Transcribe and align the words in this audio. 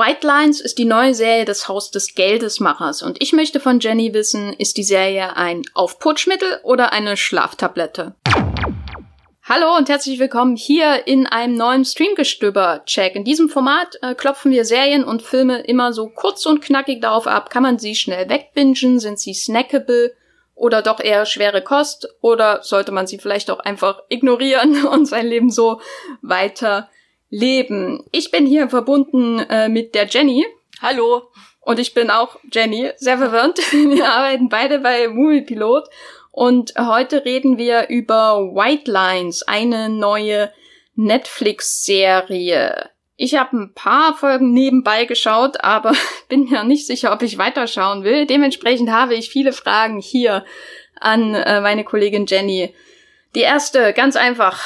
White 0.00 0.26
Lines 0.26 0.62
ist 0.62 0.78
die 0.78 0.86
neue 0.86 1.14
Serie 1.14 1.44
des 1.44 1.68
Haus 1.68 1.90
des 1.90 2.14
Geldesmachers. 2.14 3.02
Und 3.02 3.20
ich 3.20 3.34
möchte 3.34 3.60
von 3.60 3.80
Jenny 3.80 4.14
wissen, 4.14 4.54
ist 4.54 4.78
die 4.78 4.82
Serie 4.82 5.36
ein 5.36 5.60
Aufputschmittel 5.74 6.58
oder 6.62 6.94
eine 6.94 7.18
Schlaftablette? 7.18 8.14
Hallo 9.42 9.76
und 9.76 9.90
herzlich 9.90 10.18
willkommen 10.18 10.56
hier 10.56 11.06
in 11.06 11.26
einem 11.26 11.54
neuen 11.54 11.84
Streamgestöber-Check. 11.84 13.14
In 13.14 13.24
diesem 13.24 13.50
Format 13.50 13.98
äh, 14.00 14.14
klopfen 14.14 14.52
wir 14.52 14.64
Serien 14.64 15.04
und 15.04 15.20
Filme 15.20 15.60
immer 15.64 15.92
so 15.92 16.08
kurz 16.08 16.46
und 16.46 16.62
knackig 16.62 17.02
darauf 17.02 17.26
ab, 17.26 17.50
kann 17.50 17.62
man 17.62 17.78
sie 17.78 17.94
schnell 17.94 18.26
wegbingen, 18.30 19.00
sind 19.00 19.20
sie 19.20 19.34
snackable? 19.34 20.14
Oder 20.54 20.80
doch 20.80 21.00
eher 21.00 21.26
schwere 21.26 21.60
Kost? 21.60 22.08
Oder 22.22 22.62
sollte 22.62 22.90
man 22.90 23.06
sie 23.06 23.18
vielleicht 23.18 23.50
auch 23.50 23.60
einfach 23.60 24.00
ignorieren 24.08 24.86
und 24.90 25.04
sein 25.04 25.26
Leben 25.26 25.50
so 25.50 25.82
weiter 26.22 26.88
leben. 27.30 28.04
Ich 28.12 28.30
bin 28.30 28.44
hier 28.46 28.68
verbunden 28.68 29.38
äh, 29.38 29.68
mit 29.68 29.94
der 29.94 30.06
Jenny. 30.06 30.46
Hallo. 30.82 31.22
Und 31.60 31.78
ich 31.78 31.94
bin 31.94 32.10
auch 32.10 32.38
Jenny, 32.52 32.90
sehr 32.96 33.18
verwirrt. 33.18 33.58
Wir 33.72 34.08
arbeiten 34.10 34.48
beide 34.48 34.78
bei 34.80 35.08
Movie 35.08 35.42
Pilot 35.42 35.84
und 36.32 36.72
heute 36.78 37.24
reden 37.24 37.58
wir 37.58 37.88
über 37.88 38.54
White 38.54 38.90
Lines, 38.90 39.42
eine 39.42 39.88
neue 39.88 40.52
Netflix-Serie. 40.94 42.90
Ich 43.16 43.34
habe 43.34 43.56
ein 43.56 43.74
paar 43.74 44.16
Folgen 44.16 44.52
nebenbei 44.52 45.04
geschaut, 45.04 45.62
aber 45.62 45.92
bin 46.28 46.48
mir 46.48 46.64
nicht 46.64 46.86
sicher, 46.86 47.12
ob 47.12 47.22
ich 47.22 47.36
weiterschauen 47.36 48.04
will. 48.04 48.26
Dementsprechend 48.26 48.90
habe 48.90 49.14
ich 49.14 49.28
viele 49.28 49.52
Fragen 49.52 50.00
hier 50.00 50.44
an 50.98 51.34
äh, 51.34 51.60
meine 51.60 51.84
Kollegin 51.84 52.26
Jenny. 52.26 52.74
Die 53.34 53.40
erste, 53.40 53.92
ganz 53.92 54.16
einfach. 54.16 54.62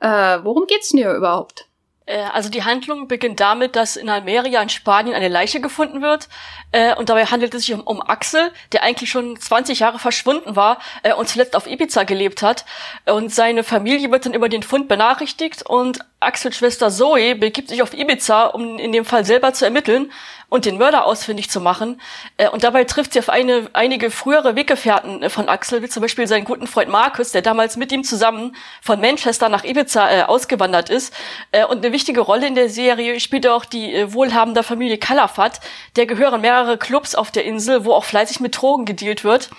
Äh, 0.00 0.38
worum 0.44 0.66
geht's 0.66 0.90
denn 0.90 0.98
hier 0.98 1.14
überhaupt? 1.14 1.67
Äh, 2.08 2.22
also 2.32 2.48
die 2.48 2.64
Handlung 2.64 3.06
beginnt 3.06 3.38
damit, 3.40 3.76
dass 3.76 3.96
in 3.96 4.08
Almeria 4.08 4.62
in 4.62 4.68
Spanien 4.68 5.14
eine 5.14 5.28
Leiche 5.28 5.60
gefunden 5.60 6.02
wird. 6.02 6.28
Äh, 6.72 6.94
und 6.94 7.08
dabei 7.10 7.26
handelt 7.26 7.54
es 7.54 7.66
sich 7.66 7.74
um, 7.74 7.82
um 7.82 8.02
Axel, 8.02 8.50
der 8.72 8.82
eigentlich 8.82 9.10
schon 9.10 9.38
20 9.38 9.80
Jahre 9.80 9.98
verschwunden 9.98 10.56
war 10.56 10.78
äh, 11.02 11.12
und 11.12 11.28
zuletzt 11.28 11.54
auf 11.54 11.66
Ibiza 11.66 12.04
gelebt 12.04 12.42
hat. 12.42 12.64
Und 13.06 13.32
seine 13.32 13.62
Familie 13.62 14.10
wird 14.10 14.26
dann 14.26 14.34
über 14.34 14.48
den 14.48 14.62
Fund 14.62 14.88
benachrichtigt 14.88 15.62
und 15.66 16.00
Axels 16.20 16.56
Schwester 16.56 16.90
Zoe 16.90 17.36
begibt 17.36 17.68
sich 17.68 17.82
auf 17.82 17.94
Ibiza, 17.94 18.46
um 18.46 18.78
in 18.78 18.90
dem 18.90 19.04
Fall 19.04 19.24
selber 19.24 19.52
zu 19.52 19.64
ermitteln 19.64 20.10
und 20.48 20.64
den 20.64 20.78
Mörder 20.78 21.04
ausfindig 21.04 21.50
zu 21.50 21.60
machen. 21.60 22.00
Äh, 22.38 22.48
und 22.48 22.64
dabei 22.64 22.84
trifft 22.84 23.12
sie 23.12 23.18
auf 23.18 23.28
eine, 23.28 23.68
einige 23.74 24.10
frühere 24.10 24.56
Weggefährten 24.56 25.22
äh, 25.22 25.30
von 25.30 25.48
Axel, 25.48 25.82
wie 25.82 25.88
zum 25.88 26.00
Beispiel 26.00 26.26
seinen 26.26 26.44
guten 26.44 26.66
Freund 26.66 26.90
Markus, 26.90 27.32
der 27.32 27.42
damals 27.42 27.76
mit 27.76 27.92
ihm 27.92 28.02
zusammen 28.02 28.56
von 28.80 29.00
Manchester 29.00 29.48
nach 29.48 29.64
Ibiza 29.64 30.10
äh, 30.10 30.22
ausgewandert 30.22 30.90
ist. 30.90 31.14
Äh, 31.52 31.64
und 31.66 31.84
eine 31.84 31.92
wichtige 31.92 32.20
Rolle 32.20 32.46
in 32.46 32.54
der 32.54 32.70
Serie 32.70 33.20
spielt 33.20 33.46
auch 33.46 33.64
die 33.64 33.94
äh, 33.94 34.12
wohlhabende 34.12 34.62
Familie 34.62 34.98
Calafat. 34.98 35.60
Der 35.96 36.06
gehören 36.06 36.40
mehrere 36.40 36.78
Clubs 36.78 37.14
auf 37.14 37.30
der 37.30 37.44
Insel, 37.44 37.84
wo 37.84 37.92
auch 37.92 38.04
fleißig 38.04 38.40
mit 38.40 38.60
Drogen 38.60 38.86
gedealt 38.86 39.24
wird. 39.24 39.50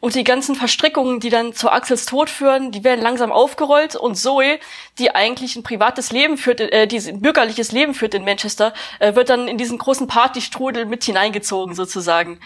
Und 0.00 0.14
die 0.14 0.24
ganzen 0.24 0.54
Verstrickungen, 0.54 1.20
die 1.20 1.28
dann 1.28 1.52
zu 1.52 1.70
Axels 1.70 2.06
Tod 2.06 2.30
führen, 2.30 2.70
die 2.72 2.84
werden 2.84 3.02
langsam 3.02 3.32
aufgerollt 3.32 3.96
und 3.96 4.14
Zoe, 4.14 4.58
die 4.98 5.14
eigentlich 5.14 5.56
ein 5.56 5.62
privates 5.62 5.99
Leben 6.12 6.38
führt, 6.38 6.60
äh, 6.60 6.86
die 6.86 6.98
ein 6.98 7.20
bürgerliches 7.20 7.72
Leben 7.72 7.94
führt 7.94 8.14
in 8.14 8.24
Manchester, 8.24 8.72
äh, 8.98 9.14
wird 9.14 9.28
dann 9.28 9.46
in 9.46 9.58
diesen 9.58 9.78
großen 9.78 10.06
Partystrudel 10.06 10.86
mit 10.86 11.04
hineingezogen 11.04 11.74
sozusagen. 11.74 12.40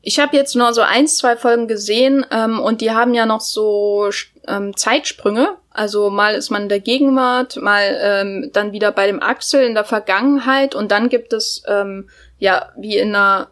Ich 0.00 0.18
habe 0.20 0.36
jetzt 0.36 0.54
nur 0.54 0.72
so 0.72 0.80
eins, 0.80 1.18
zwei 1.18 1.36
Folgen 1.36 1.68
gesehen 1.68 2.24
ähm, 2.30 2.60
und 2.60 2.80
die 2.80 2.92
haben 2.92 3.14
ja 3.14 3.26
noch 3.26 3.40
so 3.40 4.08
ähm, 4.46 4.76
Zeitsprünge. 4.76 5.56
Also 5.70 6.08
mal 6.08 6.34
ist 6.34 6.50
man 6.50 6.62
in 6.62 6.68
der 6.68 6.80
Gegenwart, 6.80 7.56
mal 7.56 7.98
ähm, 8.00 8.50
dann 8.52 8.72
wieder 8.72 8.90
bei 8.90 9.06
dem 9.06 9.22
Axel 9.22 9.64
in 9.64 9.74
der 9.74 9.84
Vergangenheit 9.84 10.74
und 10.74 10.92
dann 10.92 11.08
gibt 11.08 11.32
es 11.32 11.62
ähm, 11.66 12.08
ja 12.38 12.72
wie 12.76 12.96
in 12.96 13.14
einer 13.14 13.48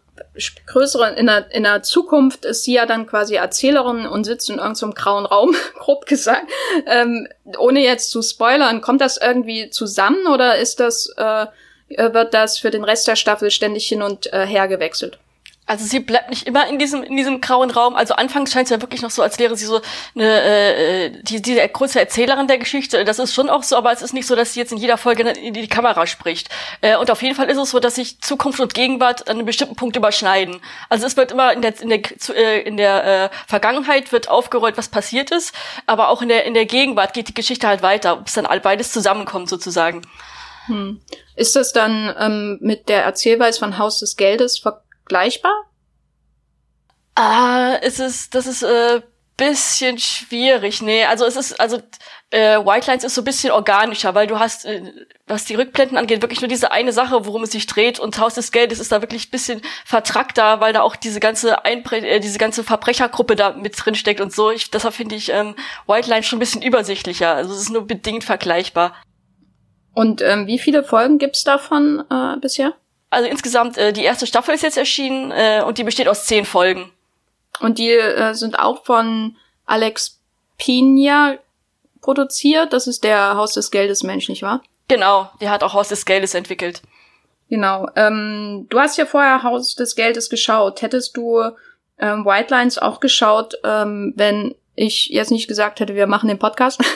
größeren, 0.66 1.14
in 1.16 1.26
der, 1.26 1.50
in 1.52 1.62
der 1.64 1.82
Zukunft 1.82 2.44
ist 2.44 2.64
sie 2.64 2.74
ja 2.74 2.86
dann 2.86 3.06
quasi 3.06 3.34
Erzählerin 3.34 4.06
und 4.06 4.24
sitzt 4.24 4.50
in 4.50 4.58
irgendeinem 4.58 4.94
grauen 4.94 5.26
Raum, 5.26 5.54
grob 5.78 6.06
gesagt. 6.06 6.50
Ähm, 6.86 7.28
ohne 7.58 7.80
jetzt 7.80 8.10
zu 8.10 8.22
spoilern, 8.22 8.80
kommt 8.80 9.00
das 9.00 9.16
irgendwie 9.16 9.70
zusammen 9.70 10.26
oder 10.26 10.56
ist 10.58 10.80
das, 10.80 11.12
äh, 11.16 11.46
wird 11.88 12.34
das 12.34 12.58
für 12.58 12.70
den 12.70 12.84
Rest 12.84 13.06
der 13.08 13.16
Staffel 13.16 13.50
ständig 13.50 13.86
hin 13.88 14.02
und 14.02 14.32
äh, 14.32 14.46
her 14.46 14.68
gewechselt? 14.68 15.18
Also 15.66 15.84
sie 15.84 15.98
bleibt 15.98 16.30
nicht 16.30 16.46
immer 16.46 16.68
in 16.68 16.78
diesem 16.78 17.02
in 17.02 17.16
diesem 17.16 17.40
grauen 17.40 17.70
Raum. 17.70 17.96
Also 17.96 18.14
anfangs 18.14 18.52
scheint 18.52 18.66
es 18.66 18.70
ja 18.70 18.80
wirklich 18.80 19.02
noch 19.02 19.10
so, 19.10 19.22
als 19.22 19.38
wäre 19.38 19.56
sie 19.56 19.66
so 19.66 19.80
eine 20.14 20.42
äh, 20.42 21.10
die 21.22 21.42
die 21.42 21.56
große 21.56 21.98
Erzählerin 21.98 22.46
der 22.46 22.58
Geschichte. 22.58 23.04
Das 23.04 23.18
ist 23.18 23.34
schon 23.34 23.50
auch 23.50 23.64
so, 23.64 23.76
aber 23.76 23.92
es 23.92 24.00
ist 24.00 24.14
nicht 24.14 24.26
so, 24.26 24.36
dass 24.36 24.54
sie 24.54 24.60
jetzt 24.60 24.70
in 24.70 24.78
jeder 24.78 24.96
Folge 24.96 25.28
in 25.28 25.54
die 25.54 25.66
Kamera 25.66 26.06
spricht. 26.06 26.48
Äh, 26.82 26.96
und 26.96 27.10
auf 27.10 27.20
jeden 27.20 27.34
Fall 27.34 27.50
ist 27.50 27.58
es 27.58 27.70
so, 27.70 27.80
dass 27.80 27.96
sich 27.96 28.20
Zukunft 28.20 28.60
und 28.60 28.74
Gegenwart 28.74 29.28
an 29.28 29.36
einem 29.36 29.46
bestimmten 29.46 29.74
Punkt 29.74 29.96
überschneiden. 29.96 30.60
Also 30.88 31.04
es 31.06 31.16
wird 31.16 31.32
immer 31.32 31.52
in 31.52 31.62
der 31.62 31.80
in 31.80 31.88
der 31.88 32.00
äh, 32.36 32.60
in 32.60 32.76
der 32.76 33.04
äh, 33.04 33.28
Vergangenheit 33.48 34.12
wird 34.12 34.28
aufgerollt, 34.28 34.78
was 34.78 34.88
passiert 34.88 35.32
ist, 35.32 35.52
aber 35.86 36.10
auch 36.10 36.22
in 36.22 36.28
der 36.28 36.44
in 36.44 36.54
der 36.54 36.66
Gegenwart 36.66 37.12
geht 37.12 37.28
die 37.28 37.34
Geschichte 37.34 37.66
halt 37.66 37.82
weiter, 37.82 38.16
bis 38.16 38.34
dann 38.34 38.46
beides 38.62 38.92
zusammenkommt 38.92 39.48
sozusagen. 39.48 40.02
Hm. 40.66 41.00
Ist 41.36 41.56
das 41.56 41.72
dann 41.72 42.14
ähm, 42.18 42.58
mit 42.60 42.88
der 42.88 43.04
Erzählweise 43.04 43.58
von 43.58 43.78
Haus 43.78 44.00
des 44.00 44.16
Geldes 44.16 44.58
ver 44.58 44.82
vergleichbar? 45.06 45.70
Ah, 47.14 47.76
es 47.80 47.98
ist, 47.98 48.34
das 48.34 48.46
ist 48.46 48.62
äh, 48.62 49.00
bisschen 49.36 49.98
schwierig. 49.98 50.82
Nee, 50.82 51.04
also 51.04 51.24
es 51.24 51.36
ist, 51.36 51.60
also 51.60 51.78
äh, 52.30 52.58
White 52.58 52.90
Lines 52.90 53.04
ist 53.04 53.14
so 53.14 53.22
ein 53.22 53.24
bisschen 53.24 53.52
organischer, 53.52 54.14
weil 54.14 54.26
du 54.26 54.38
hast, 54.38 54.66
äh, 54.66 54.82
was 55.26 55.44
die 55.44 55.54
Rückblenden 55.54 55.96
angeht, 55.96 56.22
wirklich 56.22 56.40
nur 56.40 56.48
diese 56.48 56.72
eine 56.72 56.92
Sache, 56.92 57.26
worum 57.26 57.42
es 57.42 57.52
sich 57.52 57.66
dreht 57.66 57.98
und 57.98 58.18
Haus 58.18 58.34
des 58.34 58.52
Geldes 58.52 58.80
ist 58.80 58.92
da 58.92 59.00
wirklich 59.02 59.28
ein 59.28 59.30
bisschen 59.30 59.62
vertrackter, 59.84 60.60
weil 60.60 60.72
da 60.72 60.82
auch 60.82 60.96
diese 60.96 61.20
ganze 61.20 61.64
Einbre 61.64 61.98
äh, 61.98 62.20
diese 62.20 62.38
ganze 62.38 62.64
Verbrechergruppe 62.64 63.36
da 63.36 63.52
mit 63.52 63.74
drin 63.76 63.94
steckt 63.94 64.20
und 64.20 64.34
so. 64.34 64.50
Ich, 64.50 64.70
deshalb 64.70 64.94
finde 64.94 65.14
ich 65.14 65.30
ähm, 65.30 65.54
White 65.86 66.10
Lines 66.10 66.26
schon 66.26 66.38
ein 66.38 66.40
bisschen 66.40 66.62
übersichtlicher. 66.62 67.34
Also 67.34 67.52
es 67.52 67.60
ist 67.62 67.70
nur 67.70 67.86
bedingt 67.86 68.24
vergleichbar. 68.24 68.94
Und 69.94 70.20
ähm, 70.20 70.46
wie 70.46 70.58
viele 70.58 70.84
Folgen 70.84 71.18
gibt's 71.18 71.44
davon 71.44 72.04
äh, 72.10 72.36
bisher? 72.38 72.74
Also 73.16 73.30
insgesamt, 73.30 73.78
äh, 73.78 73.94
die 73.94 74.04
erste 74.04 74.26
Staffel 74.26 74.54
ist 74.54 74.62
jetzt 74.62 74.76
erschienen 74.76 75.30
äh, 75.30 75.62
und 75.66 75.78
die 75.78 75.84
besteht 75.84 76.06
aus 76.06 76.26
zehn 76.26 76.44
Folgen. 76.44 76.92
Und 77.60 77.78
die 77.78 77.92
äh, 77.92 78.34
sind 78.34 78.58
auch 78.58 78.84
von 78.84 79.38
Alex 79.64 80.20
Pina 80.58 81.38
produziert. 82.02 82.74
Das 82.74 82.86
ist 82.86 83.04
der 83.04 83.34
Haus 83.36 83.54
des 83.54 83.70
Geldes 83.70 84.02
Mensch, 84.02 84.28
nicht 84.28 84.42
wahr? 84.42 84.62
Genau, 84.88 85.30
der 85.40 85.48
hat 85.48 85.62
auch 85.62 85.72
Haus 85.72 85.88
des 85.88 86.04
Geldes 86.04 86.34
entwickelt. 86.34 86.82
Genau. 87.48 87.88
Ähm, 87.96 88.66
du 88.68 88.78
hast 88.78 88.98
ja 88.98 89.06
vorher 89.06 89.42
Haus 89.42 89.74
des 89.74 89.94
Geldes 89.94 90.28
geschaut. 90.28 90.82
Hättest 90.82 91.16
du 91.16 91.40
ähm, 91.98 92.26
White 92.26 92.52
Lines 92.52 92.76
auch 92.76 93.00
geschaut, 93.00 93.54
ähm, 93.64 94.12
wenn 94.14 94.54
ich 94.76 95.06
jetzt 95.06 95.30
nicht 95.30 95.48
gesagt 95.48 95.80
hätte, 95.80 95.94
wir 95.94 96.06
machen 96.06 96.28
den 96.28 96.38
Podcast? 96.38 96.80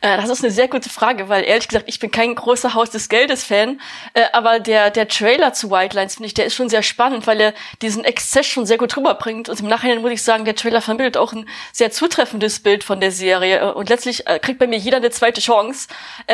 Äh, 0.00 0.16
das 0.16 0.30
ist 0.30 0.42
eine 0.42 0.52
sehr 0.52 0.68
gute 0.68 0.88
Frage, 0.88 1.28
weil 1.28 1.44
ehrlich 1.44 1.68
gesagt, 1.68 1.88
ich 1.88 1.98
bin 1.98 2.10
kein 2.10 2.34
großer 2.34 2.74
Haus 2.74 2.90
des 2.90 3.08
Geldes-Fan, 3.08 3.80
äh, 4.14 4.24
aber 4.32 4.58
der, 4.58 4.90
der 4.90 5.06
Trailer 5.06 5.52
zu 5.52 5.70
White 5.70 5.94
Lines, 5.94 6.14
finde 6.14 6.28
ich, 6.28 6.34
der 6.34 6.46
ist 6.46 6.54
schon 6.54 6.68
sehr 6.68 6.82
spannend, 6.82 7.26
weil 7.26 7.40
er 7.40 7.54
diesen 7.82 8.04
Exzess 8.04 8.46
schon 8.46 8.64
sehr 8.64 8.78
gut 8.78 8.96
rüberbringt. 8.96 9.48
Und 9.48 9.60
im 9.60 9.66
Nachhinein 9.66 10.00
muss 10.00 10.12
ich 10.12 10.22
sagen, 10.22 10.44
der 10.44 10.54
Trailer 10.54 10.80
vermittelt 10.80 11.16
auch 11.16 11.32
ein 11.32 11.48
sehr 11.72 11.90
zutreffendes 11.90 12.60
Bild 12.60 12.84
von 12.84 13.00
der 13.00 13.10
Serie. 13.10 13.58
Äh, 13.60 13.72
und 13.72 13.88
letztlich 13.88 14.24
kriegt 14.40 14.58
bei 14.58 14.66
mir 14.66 14.78
jeder 14.78 14.96
eine 14.96 15.10
zweite 15.10 15.40
Chance. 15.40 15.88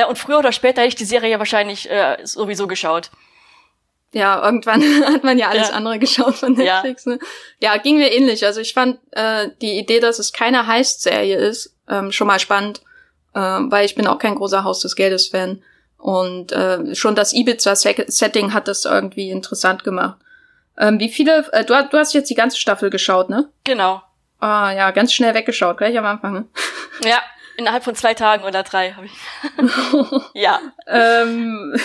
Und 0.09 0.19
früher 0.19 0.39
oder 0.39 0.53
später 0.53 0.83
hätte 0.83 0.89
ich 0.89 0.95
die 0.95 1.05
Serie 1.05 1.31
ja 1.31 1.39
wahrscheinlich 1.39 1.89
sowieso 2.25 2.67
geschaut. 2.67 3.11
Ja, 4.13 4.43
irgendwann 4.45 4.83
hat 5.07 5.25
man 5.25 5.39
ja 5.39 5.49
alles 5.49 5.69
ja. 5.69 5.75
andere 5.75 5.99
geschaut 5.99 6.35
von 6.35 6.53
Netflix. 6.53 7.05
Ja. 7.05 7.13
Ne? 7.13 7.19
ja, 7.61 7.77
ging 7.77 7.99
mir 7.99 8.13
ähnlich. 8.13 8.45
Also 8.45 8.61
ich 8.61 8.73
fand 8.73 8.99
äh, 9.13 9.49
die 9.61 9.79
Idee, 9.79 10.01
dass 10.01 10.19
es 10.19 10.33
keine 10.33 10.67
Heist-Serie 10.67 11.37
ist, 11.37 11.75
ähm, 11.89 12.13
schon 12.13 12.27
mal 12.27 12.39
spannend 12.39 12.81
äh, 13.35 13.41
weil 13.41 13.85
ich 13.85 13.95
bin 13.95 14.07
auch 14.07 14.19
kein 14.19 14.35
großer 14.35 14.65
Haus 14.65 14.81
des 14.81 14.97
Geldes 14.97 15.29
Fan. 15.29 15.63
Und 15.97 16.53
äh, 16.53 16.95
schon 16.95 17.15
das 17.15 17.33
Ibiza-Setting 17.33 18.55
hat 18.55 18.69
das 18.69 18.85
irgendwie 18.85 19.31
interessant 19.31 19.85
gemacht. 19.85 20.19
Ähm, 20.79 21.01
wie 21.01 21.09
viele, 21.09 21.47
äh, 21.53 21.65
du, 21.65 21.75
du 21.91 21.99
hast 21.99 22.15
jetzt 22.15 22.31
die 22.31 22.37
ganze 22.37 22.57
Staffel 22.57 22.91
geschaut, 22.91 23.31
ne? 23.31 23.51
Genau. 23.65 24.03
Ah 24.39 24.71
ja, 24.71 24.93
ganz 24.93 25.13
schnell 25.13 25.35
weggeschaut, 25.35 25.79
gleich 25.79 25.99
am 25.99 26.07
Anfang. 26.07 26.33
Ne? 26.33 26.45
Ja, 27.03 27.21
innerhalb 27.57 27.83
von 27.83 27.97
zwei 27.97 28.15
Tagen 28.15 28.45
oder 28.45 28.63
drei 28.63 28.93
habe 28.93 29.07
ich. 29.07 29.13
ja. 30.35 30.61
ähm, 30.87 31.75
äh, 31.75 31.81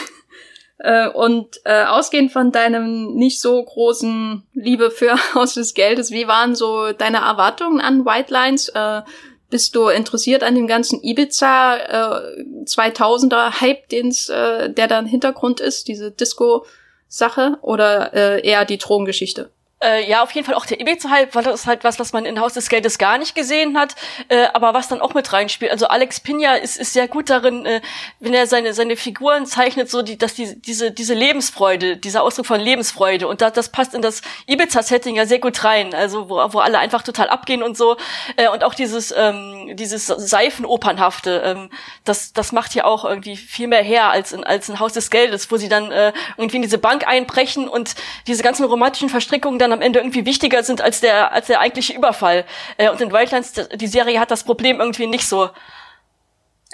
und 1.13 1.61
äh, 1.63 1.85
ausgehend 1.85 2.31
von 2.31 2.51
deinem 2.51 3.15
nicht 3.15 3.39
so 3.39 3.63
großen 3.63 4.43
Liebe 4.53 4.91
für 4.91 5.15
Haus 5.33 5.53
des 5.53 5.73
Geldes, 5.73 6.11
wie 6.11 6.27
waren 6.27 6.55
so 6.55 6.91
deine 6.91 7.17
Erwartungen 7.17 7.79
an 7.79 8.05
White 8.05 8.33
Lines? 8.33 8.69
Äh, 8.69 9.01
bist 9.49 9.75
du 9.75 9.87
interessiert 9.87 10.41
an 10.41 10.55
dem 10.55 10.65
ganzen 10.65 10.99
Ibiza 11.03 11.77
äh, 11.77 12.43
2000er 12.65 13.61
Hype, 13.61 13.87
den's, 13.89 14.27
äh, 14.27 14.71
der 14.71 14.87
da 14.87 14.97
im 14.97 15.05
Hintergrund 15.05 15.59
ist, 15.59 15.87
diese 15.87 16.09
Disco-Sache 16.09 17.59
oder 17.61 18.13
äh, 18.15 18.41
eher 18.45 18.65
die 18.65 18.79
Drogengeschichte? 18.79 19.51
Äh, 19.83 20.09
ja, 20.09 20.23
auf 20.23 20.31
jeden 20.31 20.45
Fall 20.45 20.55
auch 20.55 20.65
der 20.65 20.79
Ibiza-Hype, 20.79 21.35
weil 21.35 21.43
das 21.43 21.61
ist 21.61 21.67
halt 21.67 21.83
was, 21.83 21.99
was 21.99 22.13
man 22.13 22.25
in 22.25 22.39
Haus 22.39 22.53
des 22.53 22.69
Geldes 22.69 22.97
gar 22.97 23.17
nicht 23.17 23.35
gesehen 23.35 23.77
hat, 23.77 23.95
äh, 24.29 24.45
aber 24.53 24.73
was 24.73 24.87
dann 24.87 25.01
auch 25.01 25.13
mit 25.13 25.33
reinspielt. 25.33 25.71
Also 25.71 25.87
Alex 25.87 26.21
Pina 26.21 26.55
ist, 26.55 26.77
ist 26.77 26.93
sehr 26.93 27.09
gut 27.09 27.29
darin, 27.29 27.65
äh, 27.65 27.81
wenn 28.21 28.33
er 28.33 28.47
seine, 28.47 28.73
seine 28.73 28.95
Figuren 28.95 29.45
zeichnet, 29.45 29.89
so 29.89 30.01
die, 30.01 30.17
dass 30.17 30.35
die, 30.35 30.55
diese, 30.61 30.91
diese 30.91 31.13
Lebensfreude, 31.13 31.97
dieser 31.97 32.23
Ausdruck 32.23 32.45
von 32.45 32.61
Lebensfreude. 32.61 33.27
Und 33.27 33.41
da, 33.41 33.49
das 33.49 33.69
passt 33.69 33.93
in 33.93 34.01
das 34.01 34.21
Ibiza-Setting 34.47 35.17
ja 35.17 35.25
sehr 35.25 35.39
gut 35.39 35.63
rein, 35.65 35.93
also 35.93 36.29
wo, 36.29 36.35
wo 36.53 36.59
alle 36.59 36.79
einfach 36.79 37.03
total 37.03 37.27
abgehen 37.27 37.61
und 37.61 37.75
so. 37.75 37.97
Äh, 38.37 38.47
und 38.47 38.63
auch 38.63 38.75
dieses, 38.75 39.13
ähm, 39.15 39.75
dieses 39.75 40.07
Seifenopernhafte, 40.07 41.41
ähm, 41.45 41.69
das, 42.05 42.31
das 42.31 42.53
macht 42.53 42.73
ja 42.73 42.85
auch 42.85 43.03
irgendwie 43.03 43.35
viel 43.35 43.67
mehr 43.67 43.83
her 43.83 44.11
als 44.11 44.31
in, 44.31 44.45
als 44.45 44.69
ein 44.69 44.79
Haus 44.79 44.93
des 44.93 45.09
Geldes, 45.09 45.51
wo 45.51 45.57
sie 45.57 45.67
dann 45.67 45.91
äh, 45.91 46.13
irgendwie 46.37 46.57
in 46.57 46.61
diese 46.61 46.77
Bank 46.77 47.05
einbrechen 47.05 47.67
und 47.67 47.95
diese 48.27 48.43
ganzen 48.43 48.65
romantischen 48.65 49.09
Verstrickungen 49.09 49.59
dann 49.59 49.72
am 49.73 49.81
Ende 49.81 49.99
irgendwie 49.99 50.25
wichtiger 50.25 50.63
sind 50.63 50.81
als 50.81 51.01
der, 51.01 51.31
als 51.31 51.47
der 51.47 51.59
eigentliche 51.59 51.93
Überfall. 51.93 52.45
Äh, 52.77 52.89
und 52.89 53.01
in 53.01 53.11
Wildlands, 53.11 53.53
die 53.75 53.87
Serie 53.87 54.19
hat 54.19 54.31
das 54.31 54.43
Problem 54.43 54.79
irgendwie 54.79 55.07
nicht 55.07 55.27
so. 55.27 55.49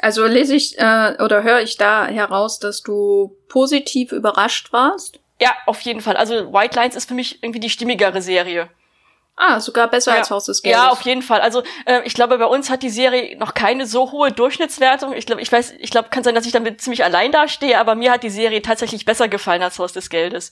Also 0.01 0.25
lese 0.25 0.55
ich 0.55 0.77
äh, 0.79 1.15
oder 1.19 1.43
höre 1.43 1.61
ich 1.61 1.77
da 1.77 2.05
heraus, 2.07 2.59
dass 2.59 2.83
du 2.83 3.35
positiv 3.47 4.11
überrascht 4.11 4.71
warst? 4.71 5.19
Ja, 5.41 5.53
auf 5.65 5.81
jeden 5.81 6.01
Fall. 6.01 6.17
Also 6.17 6.53
White 6.53 6.75
Lines 6.75 6.95
ist 6.95 7.07
für 7.07 7.13
mich 7.13 7.43
irgendwie 7.43 7.59
die 7.59 7.69
stimmigere 7.69 8.21
Serie. 8.21 8.69
Ah, 9.41 9.61
sogar 9.61 9.89
besser 9.89 10.11
ja. 10.11 10.17
als 10.17 10.31
Haus 10.31 10.45
des 10.45 10.61
Geldes. 10.61 10.81
Ja, 10.81 10.89
auf 10.89 11.01
jeden 11.03 11.21
Fall. 11.21 11.39
Also 11.39 11.63
äh, 11.85 12.01
ich 12.03 12.13
glaube, 12.13 12.37
bei 12.37 12.45
uns 12.45 12.69
hat 12.69 12.83
die 12.83 12.89
Serie 12.89 13.37
noch 13.37 13.53
keine 13.53 13.85
so 13.87 14.11
hohe 14.11 14.33
Durchschnittswertung. 14.33 15.13
Ich 15.13 15.25
glaube, 15.25 15.41
ich 15.41 15.49
weiß, 15.49 15.75
ich 15.79 15.91
glaube, 15.91 16.09
kann 16.09 16.25
sein, 16.25 16.35
dass 16.35 16.45
ich 16.45 16.51
damit 16.51 16.81
ziemlich 16.81 17.05
allein 17.05 17.31
dastehe, 17.31 17.79
aber 17.79 17.95
mir 17.95 18.11
hat 18.11 18.23
die 18.23 18.29
Serie 18.29 18.61
tatsächlich 18.61 19.05
besser 19.05 19.29
gefallen 19.29 19.63
als 19.63 19.79
Haus 19.79 19.93
des 19.93 20.09
Geldes. 20.09 20.51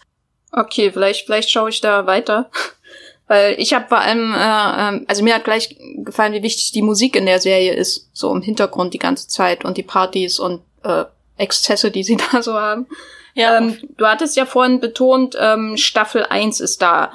Okay, 0.52 0.92
vielleicht, 0.92 1.26
vielleicht 1.26 1.50
schaue 1.50 1.70
ich 1.70 1.82
da 1.82 2.06
weiter. 2.06 2.50
Weil 3.28 3.56
ich 3.60 3.74
habe 3.74 3.90
vor 3.90 3.98
allem, 3.98 4.34
äh, 4.34 4.38
äh, 4.38 5.06
also 5.08 5.22
mir 5.22 5.36
hat 5.36 5.44
gleich 5.44 5.78
gefallen, 5.98 6.34
wie 6.34 6.44
wichtig 6.44 6.72
die 6.72 6.82
Musik 6.82 7.16
in 7.16 7.26
der 7.26 7.42
Serie 7.42 7.74
ist, 7.74 8.10
so 8.14 8.34
im 8.34 8.42
Hintergrund 8.42 8.94
die 8.94 9.00
ganze 9.00 9.28
Zeit 9.28 9.66
und 9.66 9.78
die 9.78 9.84
Partys 9.84 10.40
und 10.40 10.62
äh, 10.84 11.04
Exzesse, 11.36 11.92
die 11.92 12.04
sie 12.04 12.18
da 12.32 12.42
so 12.42 12.54
haben. 12.54 12.88
Ja. 13.34 13.58
Ähm, 13.58 13.78
du 13.98 14.08
hattest 14.08 14.36
ja 14.38 14.46
vorhin 14.46 14.80
betont, 14.80 15.36
ähm, 15.40 15.78
Staffel 15.78 16.26
1 16.26 16.60
ist 16.62 16.82
da. 16.82 17.12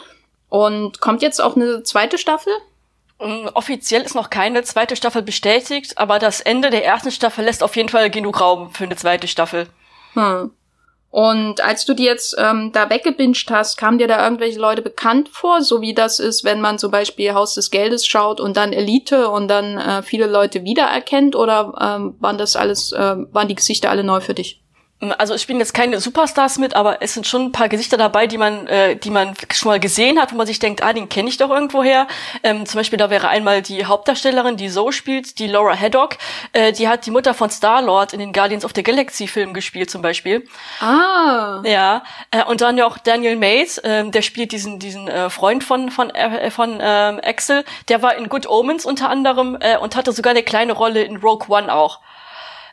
Und 0.49 1.00
kommt 1.00 1.23
jetzt 1.23 1.40
auch 1.40 1.56
eine 1.56 1.82
zweite 1.82 2.19
Staffel? 2.19 2.52
Mm, 3.19 3.49
offiziell 3.55 4.02
ist 4.02 4.14
noch 4.14 4.29
keine 4.29 4.62
zweite 4.64 4.96
Staffel 4.96 5.23
bestätigt, 5.23 5.96
aber 5.96 6.19
das 6.19 6.40
Ende 6.43 6.69
der 6.69 6.84
ersten 6.84 7.11
Staffel 7.11 7.44
lässt 7.44 7.62
auf 7.62 7.75
jeden 7.75 7.88
Fall 7.88 8.11
genug 8.11 8.40
Raum 8.40 8.70
für 8.73 8.84
eine 8.84 8.96
zweite 8.96 9.29
Staffel. 9.29 9.67
Hm. 10.12 10.50
Und 11.12 11.61
als 11.61 11.85
du 11.85 11.93
die 11.93 12.05
jetzt 12.05 12.35
ähm, 12.38 12.73
da 12.73 12.88
weggebinged 12.88 13.50
hast, 13.50 13.76
kamen 13.76 13.99
dir 13.99 14.09
da 14.09 14.25
irgendwelche 14.25 14.59
Leute 14.59 14.81
bekannt 14.81 15.29
vor, 15.29 15.61
so 15.61 15.82
wie 15.82 15.93
das 15.93 16.19
ist, 16.19 16.43
wenn 16.43 16.62
man 16.62 16.79
zum 16.79 16.91
Beispiel 16.91 17.35
Haus 17.35 17.55
des 17.55 17.70
Geldes 17.70 18.06
schaut 18.06 18.41
und 18.41 18.56
dann 18.56 18.73
Elite 18.73 19.29
und 19.29 19.49
dann 19.49 19.76
äh, 19.76 20.03
viele 20.03 20.26
Leute 20.26 20.64
wiedererkennt? 20.64 21.37
Oder 21.37 21.75
ähm, 21.79 22.14
waren 22.19 22.38
das 22.38 22.56
alles, 22.56 22.93
äh, 22.93 23.17
waren 23.31 23.47
die 23.47 23.55
Gesichter 23.55 23.91
alle 23.91 24.05
neu 24.05 24.20
für 24.20 24.32
dich? 24.32 24.62
Also 25.11 25.35
es 25.35 25.43
spielen 25.43 25.59
jetzt 25.59 25.75
keine 25.75 26.01
Superstars 26.01 26.59
mit, 26.59 26.75
aber 26.75 27.03
es 27.03 27.15
sind 27.15 27.27
schon 27.27 27.47
ein 27.47 27.53
paar 27.53 27.69
Gesichter 27.69 27.97
dabei, 27.97 28.29
die 28.29 28.39
man, 28.39 28.69
äh, 28.69 28.95
die 28.95 29.11
man 29.11 29.35
schon 29.53 29.71
mal 29.71 29.81
gesehen 29.81 30.21
hat, 30.21 30.33
wo 30.33 30.37
man 30.37 30.47
sich 30.47 30.61
denkt, 30.61 30.83
ah, 30.83 30.93
den 30.93 31.09
kenne 31.09 31.29
ich 31.29 31.39
doch 31.39 31.51
irgendwoher. 31.51 32.07
Ähm, 32.45 32.67
zum 32.67 32.79
Beispiel 32.79 32.99
da 32.99 33.11
wäre 33.11 33.29
einmal 33.29 33.63
die 33.63 33.85
Hauptdarstellerin, 33.85 34.57
die 34.57 34.69
so 34.69 34.93
spielt, 34.93 35.39
die 35.41 35.49
Laura 35.49 35.75
Haddock. 35.75 36.19
Äh, 36.53 36.73
die 36.73 36.89
hat 36.89 37.05
die 37.07 37.11
Mutter 37.11 37.35
von 37.35 37.51
Star 37.51 37.83
Lord 37.83 38.13
in 38.13 38.21
den 38.21 38.33
Guardians 38.33 38.65
of 38.65 38.73
the 38.75 38.83
Galaxy 38.83 39.27
Filmen 39.27 39.55
gespielt 39.55 39.91
zum 39.91 40.03
Beispiel. 40.03 40.47
Ah. 40.81 41.63
Ja. 41.65 42.05
Äh, 42.31 42.45
und 42.45 42.61
dann 42.61 42.79
ja 42.79 42.87
auch 42.87 42.99
Daniel 42.99 43.37
Mays, 43.37 43.79
äh, 43.79 44.09
der 44.09 44.23
spielt 44.23 44.53
diesen 44.53 44.79
diesen 44.79 45.09
äh, 45.09 45.31
Freund 45.31 45.65
von 45.65 45.91
von 45.91 46.11
äh, 46.11 46.51
von 46.51 46.79
äh, 46.81 46.85
Axel. 47.25 47.65
Der 47.89 48.03
war 48.03 48.15
in 48.17 48.29
Good 48.29 48.47
Omens 48.47 48.87
unter 48.87 49.11
anderem 49.11 49.57
äh, 49.61 49.77
und 49.79 49.97
hatte 49.97 50.13
sogar 50.13 50.31
eine 50.31 50.43
kleine 50.43 50.73
Rolle 50.73 51.03
in 51.03 51.17
Rogue 51.17 51.49
One 51.49 51.73
auch. 51.73 52.01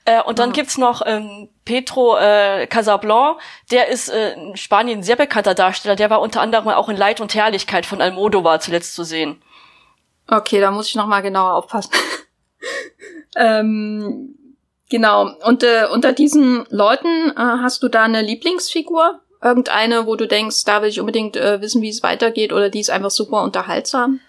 Äh, 0.10 0.24
und 0.24 0.40
dann 0.40 0.50
mhm. 0.50 0.54
gibt's 0.54 0.78
noch 0.78 1.04
ähm, 1.06 1.50
Petro 1.66 2.18
äh, 2.18 2.66
Casablanc, 2.66 3.40
der 3.70 3.90
ist 3.90 4.10
äh, 4.10 4.34
in 4.34 4.58
Spanien 4.58 5.00
ein 5.00 5.04
sehr 5.04 5.16
bekannter 5.16 5.54
Darsteller. 5.54 5.96
Der 5.96 6.10
war 6.10 6.22
unter 6.22 6.42
anderem 6.42 6.68
auch 6.70 6.90
in 6.90 6.98
Leid 6.98 7.22
und 7.22 7.36
Herrlichkeit 7.36 7.86
von 7.86 8.02
Almodovar 8.02 8.60
zuletzt 8.60 8.96
zu 8.96 9.04
sehen. 9.04 9.40
Okay, 10.28 10.60
da 10.60 10.72
muss 10.72 10.88
ich 10.88 10.96
noch 10.96 11.06
mal 11.06 11.22
genauer 11.22 11.54
aufpassen. 11.54 11.92
ähm, 13.36 14.36
genau. 14.90 15.30
Und 15.46 15.64
äh, 15.64 15.86
unter 15.92 16.12
diesen 16.12 16.66
Leuten 16.70 17.30
äh, 17.30 17.36
hast 17.36 17.84
du 17.84 17.88
da 17.88 18.04
eine 18.04 18.24
Lieblingsfigur? 18.24 19.20
Irgendeine, 19.44 20.08
wo 20.08 20.16
du 20.16 20.28
denkst, 20.28 20.66
da 20.66 20.82
will 20.82 20.90
ich 20.90 21.00
unbedingt 21.00 21.38
äh, 21.38 21.62
wissen, 21.62 21.84
wie 21.84 21.90
es 21.90 22.02
weitergeht, 22.02 22.52
oder 22.52 22.70
die 22.70 22.80
ist 22.80 22.90
einfach 22.90 23.12
super 23.12 23.44
unterhaltsam? 23.44 24.22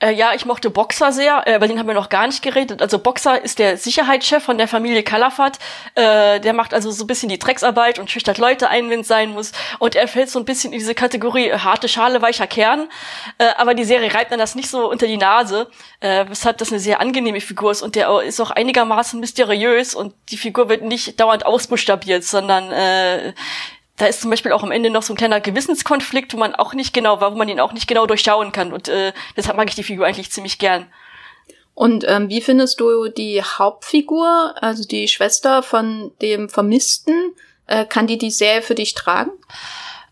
Äh, 0.00 0.12
ja, 0.12 0.32
ich 0.32 0.46
mochte 0.46 0.70
Boxer 0.70 1.10
sehr, 1.10 1.42
äh, 1.46 1.56
über 1.56 1.66
den 1.66 1.78
haben 1.78 1.88
wir 1.88 1.94
noch 1.94 2.08
gar 2.08 2.26
nicht 2.28 2.40
geredet. 2.40 2.80
Also 2.80 3.00
Boxer 3.00 3.42
ist 3.42 3.58
der 3.58 3.76
Sicherheitschef 3.76 4.44
von 4.44 4.56
der 4.56 4.68
Familie 4.68 5.02
Calafat. 5.02 5.58
Äh, 5.96 6.38
der 6.38 6.52
macht 6.52 6.72
also 6.72 6.92
so 6.92 7.02
ein 7.02 7.08
bisschen 7.08 7.28
die 7.28 7.38
Drecksarbeit 7.38 7.98
und 7.98 8.08
schüchtert 8.08 8.38
Leute 8.38 8.68
ein, 8.68 8.90
wenn 8.90 9.00
es 9.00 9.08
sein 9.08 9.30
muss. 9.30 9.50
Und 9.80 9.96
er 9.96 10.06
fällt 10.06 10.30
so 10.30 10.38
ein 10.38 10.44
bisschen 10.44 10.72
in 10.72 10.78
diese 10.78 10.94
Kategorie 10.94 11.48
äh, 11.48 11.58
harte 11.58 11.88
Schale, 11.88 12.22
weicher 12.22 12.46
Kern. 12.46 12.88
Äh, 13.38 13.48
aber 13.56 13.74
die 13.74 13.84
Serie 13.84 14.14
reibt 14.14 14.30
dann 14.30 14.38
das 14.38 14.54
nicht 14.54 14.70
so 14.70 14.88
unter 14.88 15.08
die 15.08 15.16
Nase, 15.16 15.68
äh, 15.98 16.26
weshalb 16.28 16.58
das 16.58 16.70
eine 16.70 16.78
sehr 16.78 17.00
angenehme 17.00 17.40
Figur 17.40 17.72
ist. 17.72 17.82
Und 17.82 17.96
der 17.96 18.22
ist 18.22 18.40
auch 18.40 18.52
einigermaßen 18.52 19.18
mysteriös 19.18 19.96
und 19.96 20.14
die 20.28 20.36
Figur 20.36 20.68
wird 20.68 20.82
nicht 20.82 21.18
dauernd 21.18 21.44
ausbuchstabiert, 21.44 22.22
sondern 22.22 22.70
äh, 22.70 23.32
da 23.98 24.06
ist 24.06 24.20
zum 24.20 24.30
Beispiel 24.30 24.52
auch 24.52 24.62
am 24.62 24.70
Ende 24.70 24.90
noch 24.90 25.02
so 25.02 25.12
ein 25.12 25.16
kleiner 25.16 25.40
Gewissenskonflikt, 25.40 26.32
wo 26.32 26.38
man 26.38 26.54
auch 26.54 26.72
nicht 26.72 26.94
genau, 26.94 27.20
wo 27.20 27.30
man 27.30 27.48
ihn 27.48 27.60
auch 27.60 27.72
nicht 27.72 27.88
genau 27.88 28.06
durchschauen 28.06 28.52
kann. 28.52 28.72
Und 28.72 28.88
äh, 28.88 29.12
deshalb 29.36 29.56
mag 29.56 29.68
ich 29.68 29.74
die 29.74 29.82
Figur 29.82 30.06
eigentlich 30.06 30.30
ziemlich 30.30 30.58
gern. 30.58 30.86
Und 31.74 32.04
ähm, 32.08 32.28
wie 32.28 32.40
findest 32.40 32.80
du 32.80 33.08
die 33.08 33.42
Hauptfigur, 33.42 34.54
also 34.60 34.84
die 34.84 35.06
Schwester 35.08 35.62
von 35.62 36.12
dem 36.22 36.48
Vermissten? 36.48 37.34
Äh, 37.66 37.84
kann 37.84 38.06
die 38.06 38.18
die 38.18 38.30
Serie 38.30 38.62
für 38.62 38.74
dich 38.74 38.94
tragen? 38.94 39.30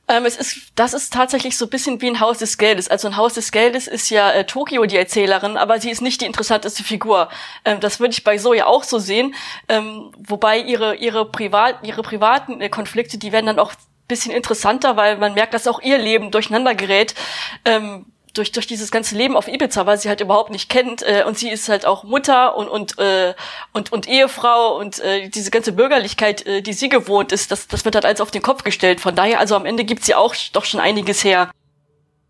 Ähm, 0.09 0.25
es 0.25 0.37
ist, 0.37 0.73
das 0.77 0.95
ist 0.95 1.13
tatsächlich 1.13 1.57
so 1.57 1.67
ein 1.67 1.71
bisschen 1.71 2.01
wie 2.01 2.09
ein 2.09 2.21
Haus 2.21 2.39
des 2.39 2.59
Geldes. 2.59 2.89
Also 2.89 3.09
ein 3.09 3.17
Haus 3.17 3.35
des 3.35 3.51
Geldes 3.51 3.89
ist 3.89 4.11
ja 4.11 4.31
äh, 4.31 4.45
Tokio 4.45 4.85
die 4.87 4.97
Erzählerin, 4.97 5.57
aber 5.57 5.81
sie 5.81 5.91
ist 5.91 6.01
nicht 6.01 6.21
die 6.21 6.27
interessanteste 6.27 6.85
Figur. 6.85 7.29
Ähm, 7.65 7.81
das 7.81 7.99
würde 7.99 8.13
ich 8.13 8.23
bei 8.23 8.39
Zoe 8.39 8.65
auch 8.67 8.85
so 8.85 8.99
sehen. 8.99 9.35
Ähm, 9.69 10.13
wobei 10.19 10.59
ihre, 10.59 10.95
ihre, 10.97 11.31
privat, 11.31 11.85
ihre 11.85 12.03
privaten 12.03 12.61
äh, 12.61 12.69
Konflikte, 12.69 13.19
die 13.19 13.33
werden 13.33 13.47
dann 13.47 13.59
auch 13.59 13.73
bisschen 14.09 14.33
interessanter, 14.33 14.97
weil 14.97 15.19
man 15.19 15.35
merkt, 15.35 15.55
dass 15.55 15.67
auch 15.67 15.81
ihr 15.81 15.99
Leben 15.99 16.31
durcheinander 16.31 16.75
gerät. 16.75 17.15
Ähm, 17.65 18.07
durch, 18.37 18.53
durch 18.53 18.67
dieses 18.67 18.91
ganze 18.91 19.17
Leben 19.17 19.37
auf 19.37 19.49
Ibiza, 19.49 19.87
weil 19.87 19.99
sie 19.99 20.09
halt 20.09 20.21
überhaupt 20.21 20.51
nicht 20.51 20.69
kennt 20.69 21.03
äh, 21.03 21.25
und 21.27 21.39
sie 21.39 21.51
ist 21.51 21.69
halt 21.69 21.87
auch 21.87 22.05
Mutter 22.05 22.57
und 22.57 22.69
und 22.69 22.99
äh, 22.99 23.35
und, 23.73 23.93
und 23.93 24.09
Ehefrau 24.09 24.77
und 24.79 24.99
äh, 25.01 25.29
diese 25.29 25.51
ganze 25.51 25.73
Bürgerlichkeit, 25.73 26.47
äh, 26.47 26.63
die 26.63 26.73
sie 26.73 26.89
gewohnt 26.89 27.33
ist, 27.33 27.51
das, 27.51 27.69
das 27.69 27.85
wird 27.85 27.95
halt 27.95 28.05
alles 28.05 28.21
auf 28.21 28.31
den 28.31 28.43
Kopf 28.43 28.65
gestellt. 28.65 29.01
Von 29.01 29.15
daher, 29.15 29.41
also 29.41 29.57
am 29.57 29.67
Ende 29.67 29.85
gibt 29.85 30.05
sie 30.05 30.15
auch 30.15 30.35
doch 30.53 30.65
schon 30.65 30.81
einiges 30.81 31.25
her. 31.25 31.51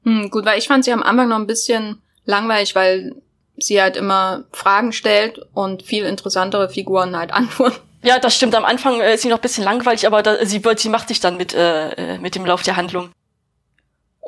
Hm, 0.04 0.30
gut, 0.30 0.44
weil 0.44 0.58
ich 0.58 0.68
fand 0.68 0.84
sie 0.84 0.92
am 0.92 1.02
Anfang 1.02 1.28
noch 1.28 1.36
ein 1.36 1.46
bisschen 1.46 2.02
langweilig, 2.24 2.74
weil 2.74 3.16
sie 3.56 3.80
halt 3.80 3.96
immer 3.96 4.44
Fragen 4.52 4.92
stellt 4.92 5.40
und 5.54 5.82
viel 5.82 6.04
interessantere 6.04 6.68
Figuren 6.68 7.16
halt 7.16 7.32
antworten. 7.32 7.80
Ja, 8.02 8.20
das 8.20 8.36
stimmt. 8.36 8.54
Am 8.54 8.64
Anfang 8.64 9.00
äh, 9.00 9.14
ist 9.14 9.22
sie 9.22 9.28
noch 9.28 9.38
ein 9.38 9.42
bisschen 9.42 9.64
langweilig, 9.64 10.06
aber 10.06 10.22
da, 10.22 10.44
sie 10.44 10.64
wird, 10.64 10.78
sie 10.78 10.88
macht 10.88 11.08
sich 11.08 11.20
dann 11.20 11.36
mit 11.36 11.54
äh, 11.54 12.14
äh 12.14 12.18
mit 12.18 12.34
dem 12.36 12.46
Lauf 12.46 12.62
der 12.62 12.76
Handlung. 12.76 13.10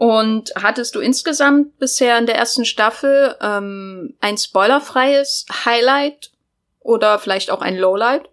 Und 0.01 0.53
hattest 0.55 0.95
du 0.95 1.01
insgesamt 1.01 1.77
bisher 1.81 2.19
in 2.19 2.27
der 2.27 2.37
ersten 2.37 2.65
Staffel 2.65 3.35
ähm, 3.41 4.15
ein 4.21 4.39
spoilerfreies 4.39 5.45
Highlight 5.65 6.31
oder 6.79 7.19
vielleicht 7.19 7.51
auch 7.51 7.63
ein 7.63 7.77
Lowlight? 7.77 8.31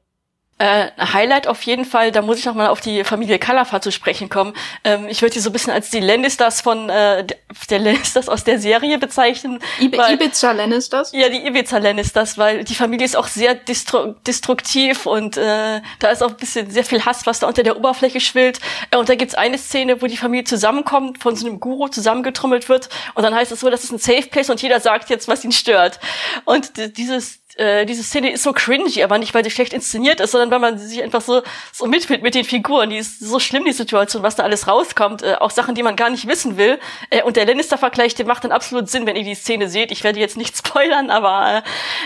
Äh, 0.58 0.92
Highlight 0.98 1.48
auf 1.48 1.62
jeden 1.64 1.84
Fall, 1.84 2.14
da 2.14 2.22
muss 2.22 2.40
ich 2.40 2.46
nochmal 2.46 2.70
auf 2.70 2.80
die 2.80 3.04
Familie 3.04 3.40
Calafat 3.40 3.84
zu 3.84 3.92
sprechen 3.92 4.30
kommen. 4.30 4.54
Ähm, 4.86 5.08
ich 5.10 5.22
würde 5.22 5.34
die 5.34 5.42
so 5.42 5.50
ein 5.50 5.54
bisschen 5.54 5.74
als 5.74 5.90
die 5.90 6.00
Lannisters 6.00 6.62
von 6.62 6.90
äh, 6.90 7.28
der 7.70 7.80
Lannisters 7.80 8.30
aus 8.30 8.46
der 8.46 8.58
Serie 8.58 8.98
bezeichnen. 8.98 9.60
Ib 9.82 9.98
weil, 9.98 10.14
Ibiza 10.14 10.54
Lannisters? 10.54 11.12
Ja, 11.12 11.28
die 11.28 11.46
Ibiza 11.46 11.80
Lannisters, 11.80 12.38
weil 12.38 12.64
die 12.64 12.74
Familie 12.74 13.06
ist 13.06 13.18
auch 13.18 13.28
sehr 13.28 13.54
destru 13.54 14.16
destruktiv 14.26 15.06
und 15.06 15.36
äh, 15.36 15.82
da 16.00 16.08
ist 16.10 16.24
auch 16.24 16.30
ein 16.30 16.38
bisschen 16.38 16.72
sehr 16.72 16.86
viel 16.86 17.04
Hass, 17.04 17.26
was 17.26 17.40
da 17.40 17.48
unter 17.48 17.64
der 17.64 17.76
Oberfläche 17.76 18.22
schwillt. 18.22 18.62
Äh, 18.92 18.98
und 18.98 19.10
da 19.10 19.16
gibt's 19.16 19.36
eine 19.36 19.58
Szene, 19.58 20.02
wo 20.02 20.08
die 20.08 20.16
Familie 20.16 20.46
zusammenkommt, 20.46 21.22
von 21.22 21.36
so 21.36 21.48
einem 21.48 21.60
Guru 21.60 21.90
zusammengetrommelt 21.90 22.70
wird 22.70 22.88
und 23.14 23.24
dann 23.24 23.36
heißt 23.36 23.52
es 23.52 23.60
so, 23.60 23.70
das 23.70 23.84
ist 23.84 23.92
ein 23.92 24.00
Safe 24.00 24.28
Place 24.28 24.50
und 24.50 24.62
jeder 24.62 24.80
sagt 24.80 25.10
jetzt, 25.10 25.28
was 25.28 25.44
ihn 25.44 25.52
stört. 25.52 26.00
Und 26.46 26.98
dieses 26.98 27.40
äh, 27.56 27.86
diese 27.86 28.04
Szene 28.04 28.32
ist 28.32 28.44
so 28.44 28.52
cringy, 28.52 29.02
aber 29.04 29.18
nicht, 29.18 29.34
weil 29.34 29.44
sie 29.44 29.52
schlecht 29.52 29.74
inszeniert 29.74 30.20
ist, 30.20 30.32
sondern 30.32 30.52
weil 30.52 30.60
man 30.60 30.78
sich 30.78 31.02
einfach 31.02 31.22
so, 31.22 31.42
so 31.72 31.86
mitfühlt 31.86 32.22
mit 32.22 32.36
den 32.36 32.44
Figuren. 32.44 32.90
Die 32.90 32.98
ist 32.98 33.20
so 33.20 33.40
schlimm, 33.40 33.64
die 33.66 33.72
Situation, 33.72 34.24
was 34.24 34.36
da 34.36 34.44
alles 34.44 34.68
rauskommt. 34.68 35.24
Äh, 35.24 35.36
auch 35.40 35.52
Sachen, 35.52 35.74
die 35.74 35.84
man 35.84 35.96
gar 35.96 36.10
nicht 36.10 36.28
wissen 36.28 36.58
will. 36.58 36.80
Äh, 37.10 37.24
und 37.24 37.38
der 37.38 37.46
Lannister-Vergleich, 37.46 38.14
der 38.16 38.26
macht 38.26 38.44
dann 38.44 38.52
absolut 38.52 38.90
Sinn, 38.90 39.06
wenn 39.06 39.16
ihr 39.16 39.24
die 39.24 39.36
Szene 39.36 39.70
seht. 39.70 39.92
Ich 39.92 40.04
werde 40.04 40.20
jetzt 40.20 40.38
nicht 40.38 40.58
spoilern, 40.66 41.10
aber 41.10 41.64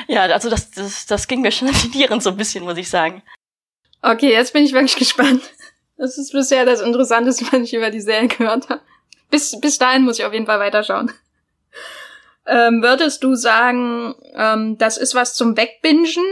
äh, 0.08 0.14
ja, 0.14 0.22
also 0.24 0.50
das, 0.50 0.70
das, 0.72 1.06
das 1.08 1.28
ging 1.28 1.42
mir 1.42 1.52
schon 1.52 1.68
an 1.70 1.76
die 1.84 1.98
Nieren 1.98 2.22
so 2.22 2.30
ein 2.30 2.38
bisschen, 2.38 2.64
muss 2.64 2.78
ich 2.78 2.90
sagen. 2.90 3.24
Okay, 4.02 4.32
jetzt 4.32 4.54
bin 4.54 4.64
ich 4.64 4.74
wirklich 4.74 4.96
gespannt. 4.98 5.42
Das 5.98 6.18
ist 6.18 6.32
bisher 6.32 6.66
das 6.66 6.82
Interessanteste, 6.82 7.46
was 7.52 7.62
ich 7.62 7.74
über 7.74 7.90
die 7.90 8.02
Serie 8.02 8.28
gehört 8.28 8.70
habe. 8.70 8.82
bis, 9.30 9.60
bis 9.60 9.78
dahin 9.80 10.04
muss 10.04 10.20
ich 10.20 10.26
auf 10.26 10.34
jeden 10.34 10.46
Fall 10.46 10.60
weiterschauen. 10.60 11.12
Ähm, 12.50 12.82
würdest 12.82 13.24
du 13.24 13.36
sagen, 13.36 14.16
ähm, 14.36 14.78
das 14.78 14.98
ist 14.98 15.16
was 15.16 15.36
zum 15.36 15.56
Wegbingen 15.56 16.26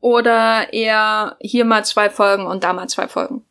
oder 0.00 0.72
eher 0.72 1.36
hier 1.40 1.64
mal 1.64 1.84
zwei 1.84 2.10
Folgen 2.10 2.46
und 2.46 2.64
da 2.64 2.72
mal 2.72 2.88
zwei 2.88 3.08
Folgen? 3.08 3.44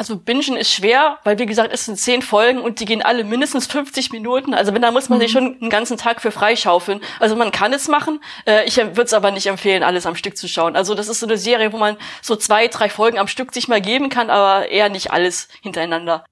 Also 0.00 0.16
Bingen 0.16 0.56
ist 0.56 0.72
schwer, 0.72 1.18
weil 1.24 1.38
wie 1.38 1.44
gesagt, 1.44 1.74
es 1.74 1.84
sind 1.84 1.98
zehn 1.98 2.22
Folgen 2.22 2.58
und 2.60 2.80
die 2.80 2.86
gehen 2.86 3.02
alle 3.02 3.22
mindestens 3.22 3.66
50 3.66 4.12
Minuten. 4.12 4.54
Also 4.54 4.72
wenn, 4.72 4.80
da 4.80 4.90
muss 4.92 5.10
man 5.10 5.18
mhm. 5.18 5.22
sich 5.22 5.30
schon 5.30 5.58
einen 5.60 5.68
ganzen 5.68 5.98
Tag 5.98 6.22
für 6.22 6.30
freischaufeln. 6.30 7.02
Also 7.18 7.36
man 7.36 7.50
kann 7.50 7.74
es 7.74 7.86
machen. 7.86 8.18
Äh, 8.46 8.64
ich 8.64 8.78
würde 8.78 9.02
es 9.02 9.12
aber 9.12 9.30
nicht 9.30 9.46
empfehlen, 9.46 9.82
alles 9.82 10.06
am 10.06 10.16
Stück 10.16 10.38
zu 10.38 10.48
schauen. 10.48 10.74
Also 10.74 10.94
das 10.94 11.08
ist 11.08 11.20
so 11.20 11.26
eine 11.26 11.36
Serie, 11.36 11.74
wo 11.74 11.76
man 11.76 11.98
so 12.22 12.34
zwei, 12.34 12.66
drei 12.68 12.88
Folgen 12.88 13.18
am 13.18 13.28
Stück 13.28 13.52
sich 13.52 13.68
mal 13.68 13.82
geben 13.82 14.08
kann, 14.08 14.30
aber 14.30 14.70
eher 14.70 14.88
nicht 14.88 15.12
alles 15.12 15.48
hintereinander. 15.60 16.24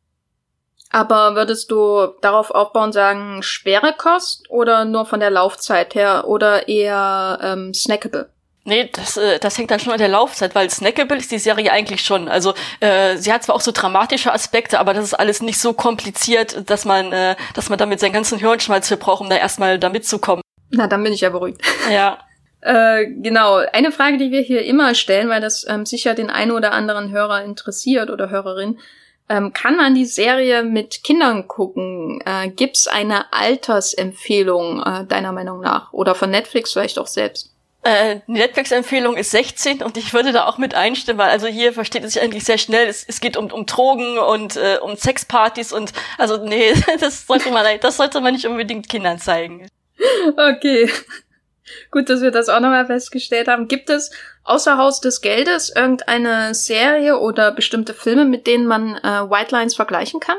Aber 0.90 1.34
würdest 1.34 1.70
du 1.70 2.06
darauf 2.22 2.50
aufbauen, 2.50 2.92
sagen, 2.92 3.42
schwere 3.42 3.92
Kost 3.96 4.48
oder 4.50 4.84
nur 4.84 5.04
von 5.04 5.20
der 5.20 5.30
Laufzeit 5.30 5.94
her 5.94 6.24
oder 6.26 6.68
eher 6.68 7.38
ähm, 7.42 7.74
snackable? 7.74 8.30
Nee, 8.68 8.90
das, 8.92 9.16
äh, 9.16 9.38
das 9.38 9.56
hängt 9.56 9.70
dann 9.70 9.80
schon 9.80 9.94
an 9.94 9.98
der 9.98 10.08
Laufzeit, 10.08 10.54
weil 10.54 10.68
snackable 10.68 11.16
ist 11.16 11.30
die 11.30 11.38
Serie 11.38 11.72
eigentlich 11.72 12.02
schon. 12.02 12.28
Also 12.28 12.52
äh, 12.80 13.16
sie 13.16 13.32
hat 13.32 13.42
zwar 13.42 13.54
auch 13.54 13.62
so 13.62 13.72
dramatische 13.72 14.30
Aspekte, 14.32 14.78
aber 14.78 14.92
das 14.92 15.04
ist 15.04 15.14
alles 15.14 15.40
nicht 15.40 15.58
so 15.58 15.72
kompliziert, 15.72 16.68
dass 16.68 16.84
man, 16.84 17.12
äh, 17.12 17.34
dass 17.54 17.70
man 17.70 17.78
damit 17.78 17.98
seinen 17.98 18.12
ganzen 18.12 18.38
Hirnschmalz 18.38 18.88
für 18.88 18.98
braucht, 18.98 19.22
um 19.22 19.30
da 19.30 19.36
erstmal 19.36 19.78
da 19.78 19.88
mitzukommen. 19.88 20.42
Na, 20.70 20.86
dann 20.86 21.02
bin 21.02 21.14
ich 21.14 21.22
ja 21.22 21.30
beruhigt. 21.30 21.62
Ja. 21.90 22.18
äh, 22.60 23.06
genau. 23.06 23.56
Eine 23.56 23.90
Frage, 23.90 24.18
die 24.18 24.30
wir 24.30 24.42
hier 24.42 24.62
immer 24.64 24.94
stellen, 24.94 25.30
weil 25.30 25.40
das 25.40 25.66
ähm, 25.66 25.86
sicher 25.86 26.12
den 26.12 26.28
einen 26.28 26.50
oder 26.50 26.72
anderen 26.72 27.10
Hörer 27.10 27.44
interessiert 27.44 28.10
oder 28.10 28.28
Hörerin, 28.28 28.78
ähm, 29.28 29.52
kann 29.52 29.76
man 29.76 29.94
die 29.94 30.06
Serie 30.06 30.62
mit 30.62 31.04
Kindern 31.04 31.48
gucken? 31.48 32.20
Äh, 32.24 32.48
gibt's 32.48 32.88
eine 32.88 33.32
Altersempfehlung 33.32 34.82
äh, 34.82 35.04
deiner 35.04 35.32
Meinung 35.32 35.60
nach? 35.60 35.92
Oder 35.92 36.14
von 36.14 36.30
Netflix 36.30 36.72
vielleicht 36.72 36.98
auch 36.98 37.06
selbst? 37.06 37.52
Äh, 37.82 38.20
die 38.26 38.32
Netflix-Empfehlung 38.32 39.16
ist 39.16 39.30
16 39.30 39.82
und 39.82 39.96
ich 39.96 40.12
würde 40.12 40.32
da 40.32 40.46
auch 40.46 40.58
mit 40.58 40.74
einstimmen, 40.74 41.18
weil 41.18 41.30
also 41.30 41.46
hier 41.46 41.72
versteht 41.72 42.02
es 42.04 42.14
sich 42.14 42.22
eigentlich 42.22 42.44
sehr 42.44 42.58
schnell. 42.58 42.88
Es, 42.88 43.04
es 43.06 43.20
geht 43.20 43.36
um, 43.36 43.52
um 43.52 43.66
Drogen 43.66 44.18
und 44.18 44.56
äh, 44.56 44.78
um 44.82 44.96
Sexpartys 44.96 45.72
und 45.72 45.92
also 46.18 46.44
nee, 46.44 46.72
das 47.00 47.26
sollte 47.26 47.50
man 47.50 47.64
das 47.80 47.96
sollte 47.96 48.20
man 48.20 48.34
nicht 48.34 48.46
unbedingt 48.46 48.88
Kindern 48.88 49.18
zeigen. 49.18 49.68
Okay. 50.36 50.90
Gut, 51.90 52.08
dass 52.08 52.22
wir 52.22 52.30
das 52.30 52.48
auch 52.48 52.60
nochmal 52.60 52.86
festgestellt 52.86 53.46
haben. 53.46 53.68
Gibt 53.68 53.90
es 53.90 54.10
außer 54.48 54.78
Haus 54.78 55.00
des 55.00 55.20
Geldes 55.20 55.70
irgendeine 55.74 56.54
Serie 56.54 57.18
oder 57.18 57.52
bestimmte 57.52 57.94
Filme, 57.94 58.24
mit 58.24 58.46
denen 58.46 58.66
man 58.66 58.96
äh, 58.96 59.30
White 59.30 59.54
Lines 59.54 59.74
vergleichen 59.74 60.20
kann? 60.20 60.38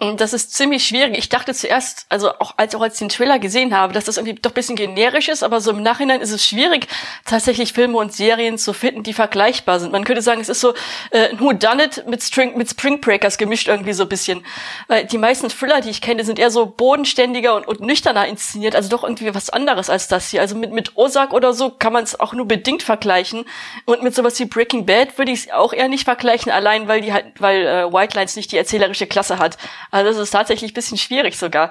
Das 0.00 0.32
ist 0.32 0.52
ziemlich 0.52 0.84
schwierig. 0.84 1.16
Ich 1.16 1.28
dachte 1.28 1.54
zuerst, 1.54 2.06
also 2.08 2.30
auch 2.40 2.54
als, 2.56 2.74
auch 2.74 2.82
als 2.82 2.94
ich 2.94 2.98
den 2.98 3.08
Trailer 3.10 3.38
gesehen 3.38 3.76
habe, 3.76 3.92
dass 3.92 4.04
das 4.04 4.16
irgendwie 4.16 4.34
doch 4.34 4.50
bisschen 4.50 4.74
generisch 4.74 5.28
ist, 5.28 5.44
aber 5.44 5.60
so 5.60 5.70
im 5.70 5.84
Nachhinein 5.84 6.20
ist 6.20 6.32
es 6.32 6.44
schwierig, 6.44 6.88
tatsächlich 7.24 7.72
Filme 7.72 7.98
und 7.98 8.12
Serien 8.12 8.58
zu 8.58 8.72
finden, 8.72 9.04
die 9.04 9.12
vergleichbar 9.12 9.78
sind. 9.78 9.92
Man 9.92 10.02
könnte 10.02 10.20
sagen, 10.20 10.40
es 10.40 10.48
ist 10.48 10.60
so 10.60 10.74
äh, 11.12 11.30
ein 11.30 11.40
Who 11.40 11.52
Done 11.52 11.84
It 11.84 12.08
mit, 12.08 12.24
String, 12.24 12.58
mit 12.58 12.68
Spring 12.68 13.00
Breakers 13.00 13.38
gemischt 13.38 13.68
irgendwie 13.68 13.92
so 13.92 14.02
ein 14.02 14.08
bisschen. 14.08 14.44
Weil 14.88 15.04
die 15.04 15.16
meisten 15.16 15.48
Thriller, 15.48 15.80
die 15.80 15.90
ich 15.90 16.00
kenne, 16.00 16.24
sind 16.24 16.40
eher 16.40 16.50
so 16.50 16.66
bodenständiger 16.66 17.54
und, 17.54 17.68
und 17.68 17.80
nüchterner 17.80 18.26
inszeniert, 18.26 18.74
also 18.74 18.88
doch 18.88 19.04
irgendwie 19.04 19.32
was 19.32 19.48
anderes 19.48 19.90
als 19.90 20.08
das 20.08 20.28
hier. 20.28 20.40
Also 20.40 20.56
mit, 20.56 20.72
mit 20.72 20.96
Ozark 20.96 21.32
oder 21.32 21.54
so 21.54 21.70
kann 21.70 21.92
man 21.92 22.02
es 22.02 22.18
auch 22.18 22.32
nur 22.32 22.48
bedingt 22.48 22.82
vergleichen. 22.82 23.44
Und 23.84 24.02
mit 24.02 24.12
sowas 24.14 24.40
wie 24.40 24.44
Breaking 24.44 24.86
Bad 24.86 25.16
würde 25.18 25.30
ich 25.30 25.46
es 25.46 25.52
auch 25.52 25.72
eher 25.72 25.88
nicht 25.88 26.04
vergleichen, 26.04 26.50
allein 26.50 26.88
weil 26.88 27.00
die 27.00 27.12
halt, 27.12 27.26
weil 27.38 27.64
äh, 27.64 27.92
White 27.92 28.16
Lines 28.16 28.34
nicht 28.34 28.50
die 28.50 28.56
erzählerische 28.56 29.06
Klasse 29.06 29.38
hat. 29.38 29.56
Also 29.94 30.10
das 30.10 30.18
ist 30.18 30.32
tatsächlich 30.32 30.72
ein 30.72 30.74
bisschen 30.74 30.98
schwierig 30.98 31.38
sogar. 31.38 31.70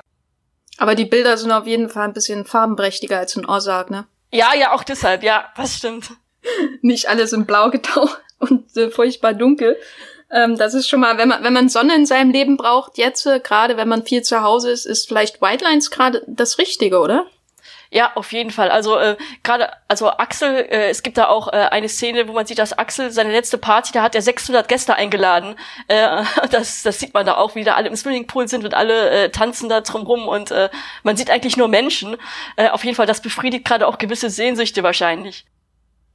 Aber 0.77 0.95
die 0.95 1.03
Bilder 1.03 1.37
sind 1.37 1.51
auf 1.51 1.67
jeden 1.67 1.89
Fall 1.89 2.05
ein 2.05 2.13
bisschen 2.13 2.45
farbenprächtiger 2.45 3.17
als 3.17 3.35
in 3.35 3.45
Ozark, 3.45 3.89
ne? 3.89 4.05
Ja, 4.31 4.55
ja, 4.57 4.71
auch 4.71 4.83
deshalb, 4.83 5.23
ja, 5.23 5.51
das 5.57 5.75
stimmt. 5.75 6.11
Nicht 6.81 7.09
alles 7.09 7.33
in 7.33 7.45
Blau 7.45 7.69
getaucht 7.69 8.21
und 8.39 8.77
äh, 8.77 8.89
furchtbar 8.89 9.33
dunkel. 9.33 9.75
Ähm, 10.31 10.57
das 10.57 10.73
ist 10.73 10.87
schon 10.87 11.01
mal, 11.01 11.17
wenn 11.17 11.27
man, 11.27 11.43
wenn 11.43 11.51
man 11.51 11.67
Sonne 11.67 11.95
in 11.95 12.05
seinem 12.05 12.31
Leben 12.31 12.55
braucht, 12.55 12.97
jetzt 12.97 13.25
äh, 13.25 13.41
gerade, 13.41 13.75
wenn 13.75 13.89
man 13.89 14.05
viel 14.05 14.21
zu 14.21 14.41
Hause 14.41 14.71
ist, 14.71 14.85
ist 14.85 15.05
vielleicht 15.05 15.41
White 15.41 15.65
Lines 15.65 15.91
gerade 15.91 16.23
das 16.25 16.57
Richtige, 16.59 16.99
oder? 17.01 17.25
Ja, 17.93 18.13
auf 18.15 18.31
jeden 18.31 18.49
Fall. 18.49 18.71
Also 18.71 18.97
äh, 18.97 19.17
gerade, 19.43 19.69
also 19.87 20.09
Axel, 20.09 20.55
äh, 20.55 20.89
es 20.89 21.03
gibt 21.03 21.15
da 21.15 21.27
auch 21.27 21.53
äh, 21.53 21.57
eine 21.57 21.87
Szene, 21.87 22.27
wo 22.27 22.33
man 22.33 22.47
sieht, 22.47 22.57
dass 22.57 22.73
Axel 22.73 23.11
seine 23.11 23.31
letzte 23.31 23.59
Party, 23.59 23.91
da 23.93 24.01
hat 24.01 24.15
er 24.15 24.23
600 24.23 24.67
Gäste 24.67 24.95
eingeladen. 24.95 25.55
Äh, 25.87 26.23
das, 26.51 26.81
das 26.81 26.99
sieht 26.99 27.13
man 27.13 27.23
da 27.23 27.35
auch, 27.35 27.53
wie 27.53 27.63
da 27.63 27.75
alle 27.75 27.89
im 27.89 27.95
Swimmingpool 27.95 28.47
sind 28.47 28.65
und 28.65 28.73
alle 28.73 29.11
äh, 29.11 29.29
tanzen 29.29 29.69
da 29.69 29.81
drumrum 29.81 30.27
und 30.27 30.49
äh, 30.49 30.71
man 31.03 31.17
sieht 31.17 31.29
eigentlich 31.29 31.55
nur 31.55 31.67
Menschen. 31.67 32.17
Äh, 32.55 32.69
auf 32.69 32.83
jeden 32.83 32.95
Fall, 32.95 33.05
das 33.05 33.21
befriedigt 33.21 33.63
gerade 33.63 33.85
auch 33.85 33.99
gewisse 33.99 34.31
Sehnsüchte 34.31 34.81
wahrscheinlich. 34.81 35.45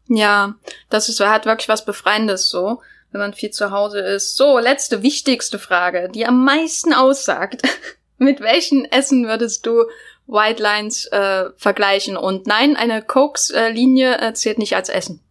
Ja, 0.09 0.55
das 0.91 1.09
ist, 1.09 1.21
hat 1.21 1.47
wirklich 1.47 1.69
was 1.69 1.85
Befreiendes 1.85 2.49
so, 2.49 2.83
wenn 3.13 3.21
man 3.21 3.35
viel 3.35 3.51
zu 3.51 3.71
Hause 3.71 4.01
ist. 4.01 4.37
So, 4.37 4.59
letzte, 4.59 5.05
wichtigste 5.05 5.61
Frage, 5.61 6.09
die 6.13 6.27
am 6.27 6.45
meisten 6.45 6.93
aussagt. 6.93 7.63
Mit 8.19 8.41
welchen 8.41 8.85
Essen 8.85 9.29
würdest 9.29 9.65
du 9.65 9.85
White 10.29 10.63
Lines 10.63 11.07
äh, 11.07 11.47
vergleichen. 11.57 12.17
Und 12.17 12.47
nein, 12.47 12.77
eine 12.77 13.03
Cokes-Linie 13.03 14.21
äh, 14.21 14.35
zählt 14.35 14.59
nicht 14.59 14.77
als 14.77 14.89
Essen. 14.89 15.25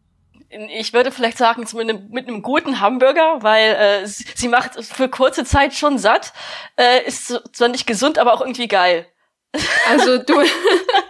Ich 0.50 0.94
würde 0.94 1.12
vielleicht 1.12 1.38
sagen, 1.38 1.66
mit 1.74 1.90
einem, 1.90 2.10
mit 2.10 2.28
einem 2.28 2.42
guten 2.42 2.80
Hamburger, 2.80 3.44
weil 3.44 3.76
äh, 3.76 4.08
sie, 4.08 4.26
sie 4.34 4.48
macht 4.48 4.84
für 4.84 5.08
kurze 5.08 5.46
Zeit 5.46 5.74
schon 5.74 5.98
satt, 5.98 6.34
äh, 6.78 7.06
ist 7.06 7.28
zwar 7.52 7.68
nicht 7.68 7.86
gesund, 7.86 8.18
aber 8.18 8.34
auch 8.34 8.42
irgendwie 8.42 8.68
geil. 8.68 9.08
Also 9.90 10.18
du, 10.18 10.42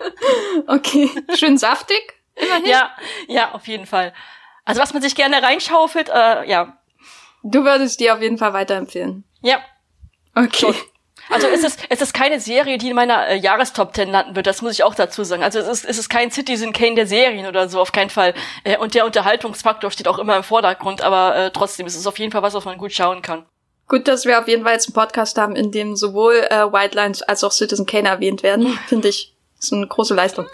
okay, 0.68 1.10
schön 1.36 1.58
saftig, 1.58 2.14
immerhin. 2.36 2.66
Ja, 2.68 2.92
ja, 3.28 3.52
auf 3.54 3.68
jeden 3.68 3.88
Fall. 3.88 4.14
Also 4.64 4.80
was 4.80 4.94
man 4.94 5.02
sich 5.02 5.16
gerne 5.16 5.42
reinschaufelt, 5.42 6.10
äh, 6.10 6.48
ja. 6.48 6.78
Du 7.44 7.64
würdest 7.64 8.00
dir 8.00 8.14
auf 8.14 8.22
jeden 8.22 8.38
Fall 8.38 8.54
weiterempfehlen. 8.54 9.24
Ja. 9.42 9.60
Okay. 10.36 10.58
Schon. 10.58 10.76
Also 11.30 11.48
es 11.48 11.64
ist, 11.64 11.80
es 11.90 12.02
ist 12.02 12.14
keine 12.14 12.40
Serie, 12.40 12.78
die 12.78 12.90
in 12.90 12.96
meiner 12.96 13.28
äh, 13.28 13.36
Jahrestop 13.36 13.96
10 13.96 14.10
landen 14.10 14.36
wird, 14.36 14.48
das 14.48 14.62
muss 14.62 14.74
ich 14.74 14.84
auch 14.84 14.96
dazu 14.96 15.24
sagen. 15.24 15.44
Also 15.44 15.60
es 15.60 15.68
ist, 15.68 15.86
es 15.86 15.98
ist 15.98 16.10
kein 16.10 16.32
Citizen 16.32 16.74
Kane 16.74 16.96
der 16.96 17.08
Serien 17.08 17.46
oder 17.48 17.68
so, 17.70 17.80
auf 17.80 17.92
keinen 17.92 18.10
Fall. 18.10 18.34
Äh, 18.64 18.78
und 18.78 18.96
der 18.96 19.06
Unterhaltungsfaktor 19.06 19.92
steht 19.92 20.08
auch 20.08 20.20
immer 20.20 20.38
im 20.38 20.44
Vordergrund, 20.44 21.02
aber 21.02 21.36
äh, 21.36 21.52
trotzdem, 21.52 21.86
es 21.86 21.96
ist 21.96 22.08
auf 22.08 22.20
jeden 22.20 22.32
Fall 22.32 22.44
was, 22.44 22.54
was 22.54 22.66
man 22.66 22.78
gut 22.78 22.94
schauen 22.94 23.22
kann. 23.22 23.46
Gut, 23.88 24.08
dass 24.08 24.26
wir 24.26 24.40
auf 24.40 24.48
jeden 24.48 24.64
Fall 24.64 24.74
jetzt 24.74 24.88
einen 24.88 24.96
Podcast 24.96 25.38
haben, 25.38 25.56
in 25.56 25.72
dem 25.72 25.96
sowohl 25.96 26.46
äh, 26.50 26.72
White 26.72 26.96
Lines 26.96 27.22
als 27.22 27.44
auch 27.44 27.52
Citizen 27.52 27.86
Kane 27.86 28.10
erwähnt 28.10 28.44
werden. 28.44 28.78
Finde 28.88 29.10
ich, 29.10 29.34
ist 29.60 29.74
eine 29.74 29.88
große 29.88 30.14
Leistung. 30.14 30.46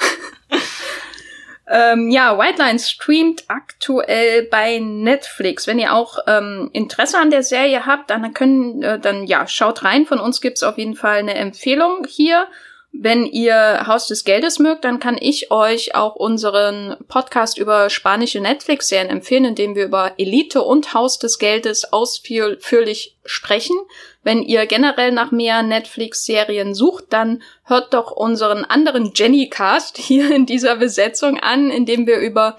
Ähm, 1.65 2.09
ja, 2.09 2.37
White 2.37 2.61
Lines 2.61 2.91
streamt 2.91 3.45
aktuell 3.47 4.43
bei 4.43 4.79
Netflix. 4.79 5.65
Wenn 5.65 5.79
ihr 5.79 5.93
auch 5.93 6.17
ähm, 6.27 6.69
Interesse 6.73 7.17
an 7.17 7.29
der 7.29 7.43
Serie 7.43 7.85
habt, 7.85 8.09
dann 8.09 8.33
können, 8.33 8.83
äh, 8.83 8.99
dann 8.99 9.25
ja, 9.25 9.47
schaut 9.47 9.83
rein. 9.83 10.05
Von 10.05 10.19
uns 10.19 10.41
gibt's 10.41 10.63
auf 10.63 10.77
jeden 10.77 10.95
Fall 10.95 11.19
eine 11.19 11.35
Empfehlung 11.35 12.05
hier. 12.07 12.47
Wenn 12.95 13.25
ihr 13.25 13.87
Haus 13.87 14.05
des 14.05 14.23
Geldes 14.23 14.59
mögt, 14.59 14.85
dann 14.85 14.99
kann 14.99 15.17
ich 15.19 15.49
euch 15.49 15.95
auch 15.95 16.15
unseren 16.15 16.95
Podcast 17.07 17.57
über 17.57 17.89
spanische 17.89 18.39
Netflix-Serien 18.39 19.09
empfehlen, 19.09 19.45
in 19.45 19.55
dem 19.55 19.75
wir 19.75 19.85
über 19.85 20.13
Elite 20.19 20.61
und 20.61 20.93
Haus 20.93 21.17
des 21.17 21.39
Geldes 21.39 21.91
ausführlich 21.91 23.17
sprechen. 23.25 23.75
Wenn 24.21 24.43
ihr 24.43 24.67
generell 24.67 25.11
nach 25.11 25.31
mehr 25.31 25.63
Netflix-Serien 25.63 26.75
sucht, 26.75 27.05
dann 27.09 27.41
hört 27.63 27.95
doch 27.95 28.11
unseren 28.11 28.63
anderen 28.63 29.11
Jenny-Cast 29.15 29.97
hier 29.97 30.29
in 30.29 30.45
dieser 30.45 30.75
Besetzung 30.75 31.39
an, 31.39 31.71
in 31.71 31.87
dem 31.87 32.05
wir 32.05 32.19
über 32.19 32.57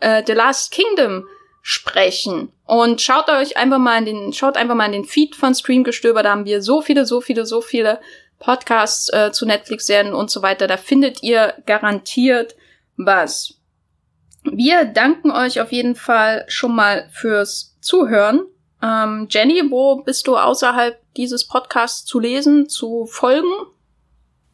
äh, 0.00 0.22
The 0.26 0.32
Last 0.32 0.72
Kingdom 0.72 1.26
sprechen. 1.60 2.50
Und 2.66 3.02
schaut 3.02 3.28
euch 3.28 3.58
einfach 3.58 3.78
mal 3.78 3.98
in 3.98 4.06
den, 4.06 4.32
schaut 4.32 4.56
einfach 4.56 4.74
mal 4.74 4.86
in 4.86 4.92
den 4.92 5.04
Feed 5.04 5.36
von 5.36 5.54
Streamgestöber, 5.54 6.22
da 6.22 6.30
haben 6.30 6.46
wir 6.46 6.62
so 6.62 6.80
viele, 6.80 7.04
so 7.04 7.20
viele, 7.20 7.44
so 7.44 7.60
viele 7.60 8.00
Podcasts 8.38 9.12
äh, 9.12 9.32
zu 9.32 9.46
Netflix-Serien 9.46 10.14
und 10.14 10.30
so 10.30 10.42
weiter. 10.42 10.66
Da 10.66 10.76
findet 10.76 11.22
ihr 11.22 11.54
garantiert 11.66 12.56
was. 12.96 13.54
Wir 14.44 14.84
danken 14.84 15.30
euch 15.30 15.60
auf 15.60 15.72
jeden 15.72 15.96
Fall 15.96 16.44
schon 16.48 16.74
mal 16.74 17.08
fürs 17.12 17.76
Zuhören. 17.80 18.46
Ähm, 18.82 19.28
Jenny, 19.30 19.62
wo 19.70 20.02
bist 20.02 20.26
du 20.26 20.36
außerhalb 20.36 21.00
dieses 21.16 21.46
Podcasts 21.46 22.04
zu 22.04 22.18
lesen, 22.18 22.68
zu 22.68 23.06
folgen? 23.06 23.52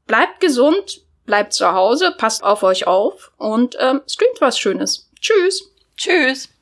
Bleibt 0.07 0.41
gesund, 0.41 1.03
bleibt 1.25 1.53
zu 1.53 1.73
Hause, 1.73 2.15
passt 2.17 2.43
auf 2.43 2.63
euch 2.63 2.87
auf 2.87 3.33
und 3.37 3.77
ähm, 3.81 4.01
streamt 4.07 4.41
was 4.41 4.59
Schönes. 4.59 5.11
Tschüss. 5.21 5.71
Tschüss. 5.97 6.56